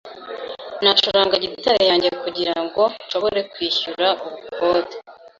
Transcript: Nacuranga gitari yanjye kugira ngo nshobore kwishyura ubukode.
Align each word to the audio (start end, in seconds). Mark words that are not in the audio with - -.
Nacuranga 0.83 1.35
gitari 1.43 1.81
yanjye 1.89 2.09
kugira 2.23 2.55
ngo 2.65 2.83
nshobore 3.03 3.39
kwishyura 3.51 4.07
ubukode. 4.25 4.95